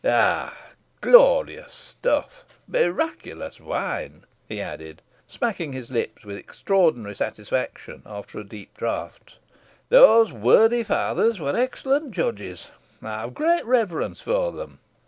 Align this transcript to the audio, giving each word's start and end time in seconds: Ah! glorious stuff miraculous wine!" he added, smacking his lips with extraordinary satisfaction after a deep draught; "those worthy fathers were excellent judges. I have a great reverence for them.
Ah! 0.03 0.57
glorious 1.01 1.73
stuff 1.75 2.43
miraculous 2.67 3.59
wine!" 3.59 4.25
he 4.49 4.59
added, 4.59 5.03
smacking 5.27 5.73
his 5.73 5.91
lips 5.91 6.25
with 6.25 6.37
extraordinary 6.37 7.13
satisfaction 7.13 8.01
after 8.03 8.39
a 8.39 8.43
deep 8.43 8.75
draught; 8.75 9.37
"those 9.89 10.31
worthy 10.31 10.81
fathers 10.83 11.39
were 11.39 11.55
excellent 11.55 12.13
judges. 12.13 12.69
I 13.03 13.09
have 13.21 13.29
a 13.29 13.33
great 13.33 13.63
reverence 13.63 14.21
for 14.23 14.51
them. 14.51 14.79